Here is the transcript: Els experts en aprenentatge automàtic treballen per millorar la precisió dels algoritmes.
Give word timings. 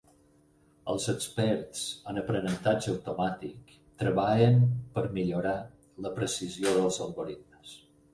Els 0.91 1.03
experts 1.11 1.81
en 2.11 2.21
aprenentatge 2.21 2.89
automàtic 2.93 3.73
treballen 4.05 4.57
per 4.97 5.03
millorar 5.19 5.53
la 6.07 6.13
precisió 6.17 6.73
dels 6.79 6.99
algoritmes. 7.07 7.77